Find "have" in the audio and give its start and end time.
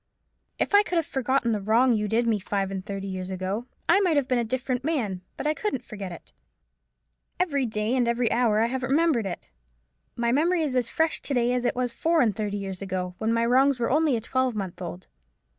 0.95-1.05, 4.17-4.27, 8.65-8.81